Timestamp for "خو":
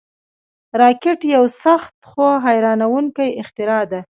2.09-2.25